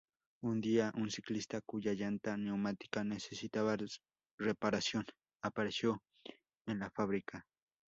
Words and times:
Un 0.41 0.61
día, 0.61 0.91
un 0.95 1.11
ciclista 1.11 1.61
cuya 1.61 1.93
llanta 1.93 2.35
neumática 2.35 3.03
necesitaba 3.03 3.77
reparación 4.39 5.05
apareció 5.43 6.01
en 6.65 6.79
la 6.79 6.89
fábrica. 6.89 7.45